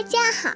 [0.00, 0.54] 大家好，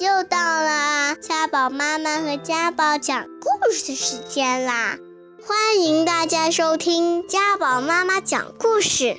[0.00, 4.98] 又到了家宝妈妈和家宝讲故事的时间啦！
[5.46, 9.16] 欢迎大家收听家宝妈妈讲故事。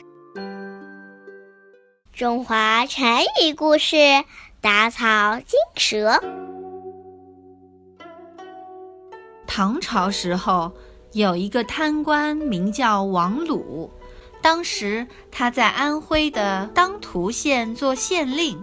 [2.11, 3.05] 中华成
[3.41, 3.95] 语故事：
[4.59, 6.21] 打草惊蛇。
[9.47, 10.73] 唐朝时候，
[11.13, 13.89] 有一个贪官名叫王鲁，
[14.41, 18.61] 当时他在安徽的当涂县做县令。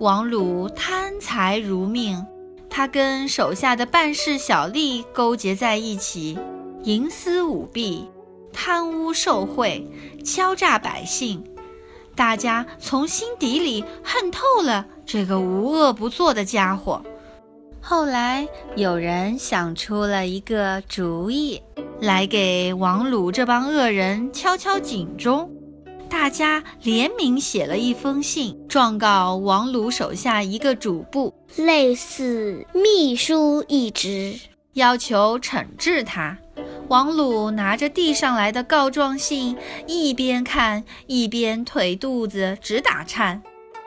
[0.00, 2.24] 王鲁贪财如命，
[2.70, 6.38] 他跟手下的办事小吏勾结在一起，
[6.84, 8.08] 营私舞弊、
[8.50, 9.86] 贪污受贿、
[10.24, 11.44] 敲诈百姓，
[12.16, 17.02] 大家从心底里恨透了这个无恶不作的家伙。
[17.82, 21.60] 后来有人想出了一个主意，
[22.00, 25.50] 来给王鲁这帮恶人敲敲警钟。
[26.10, 34.38] 大家联名写了一封信，状告王鲁手下一个主簿，类似秘书一职，
[34.74, 36.36] 要求惩治他。
[36.88, 43.40] 王鲁拿着递上来的告状信，一边看一边腿肚子直打颤。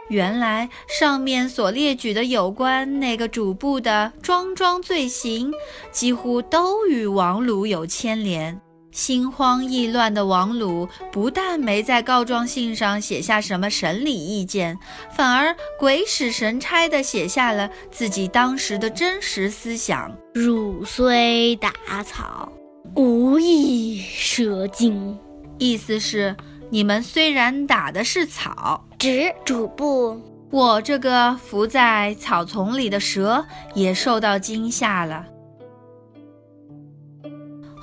[0.09, 5.51] 原来上面所列举的有关那个主簿的桩桩罪行，
[5.91, 8.59] 几乎都与王鲁有牵连。
[8.93, 14.77] 心慌意乱的王鲁不但没在告状信上写下什么审理意见，
[15.11, 21.71] 反而鬼使神差地写下了自己当时的真实思想：汝虽打
[22.05, 22.51] 草，
[22.95, 25.17] 无意蛇精。
[25.57, 26.35] 意思是，
[26.69, 30.21] 你们虽然打的是草，指主簿，
[30.51, 35.25] 我这个伏在草丛里的蛇也受到惊吓了。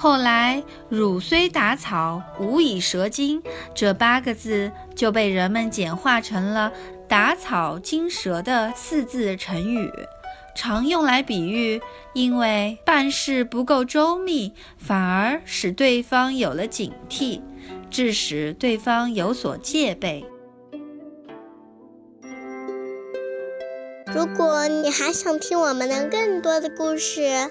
[0.00, 3.42] 后来“汝虽打草，无以蛇惊”
[3.76, 6.72] 这八个字就被人们简化成了
[7.06, 9.92] “打草惊蛇”的四字成语，
[10.56, 11.82] 常用来比喻
[12.14, 17.42] 因为办事不够周密，反而使对方有了警惕，
[17.90, 20.24] 致使对方有所戒备。
[24.06, 27.50] 如果你还想听我们的更多的故事，